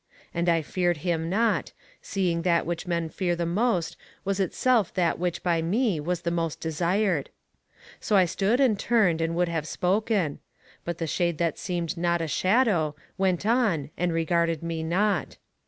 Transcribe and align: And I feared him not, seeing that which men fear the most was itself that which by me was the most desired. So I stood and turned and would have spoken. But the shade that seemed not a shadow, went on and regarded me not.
And 0.33 0.49
I 0.49 0.63
feared 0.63 0.97
him 1.05 1.29
not, 1.29 1.73
seeing 2.01 2.41
that 2.41 2.65
which 2.65 2.87
men 2.87 3.07
fear 3.07 3.35
the 3.35 3.45
most 3.45 3.95
was 4.25 4.39
itself 4.39 4.91
that 4.95 5.19
which 5.19 5.43
by 5.43 5.61
me 5.61 5.99
was 5.99 6.21
the 6.23 6.31
most 6.31 6.59
desired. 6.59 7.29
So 7.99 8.15
I 8.15 8.25
stood 8.25 8.59
and 8.59 8.79
turned 8.79 9.21
and 9.21 9.35
would 9.35 9.47
have 9.47 9.67
spoken. 9.67 10.39
But 10.83 10.97
the 10.97 11.05
shade 11.05 11.37
that 11.37 11.59
seemed 11.59 11.97
not 11.97 12.19
a 12.19 12.27
shadow, 12.27 12.95
went 13.19 13.45
on 13.45 13.91
and 13.95 14.11
regarded 14.11 14.63
me 14.63 14.81
not. 14.81 15.37